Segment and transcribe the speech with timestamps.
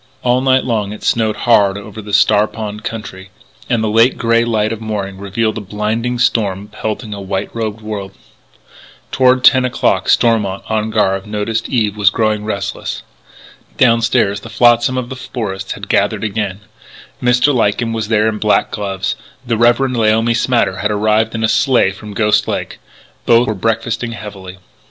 [0.23, 3.29] All night long it snowed hard over the Star Pond country,
[3.69, 7.81] and the late grey light of morning revealed a blinding storm pelting a white robed
[7.81, 8.11] world.
[9.11, 13.03] Toward ten o'clock, Stormont, on guard, noticed that Eve was growing restless.
[13.77, 16.61] Downstairs the flotsam of the forest had gathered again:
[17.21, 17.53] Mr.
[17.53, 19.15] Lyken was there in black gloves;
[19.45, 22.79] the Reverend Laomi Smatter had arrived in a sleigh from Ghost Lake.
[23.27, 24.57] Both were breakfasting heavily.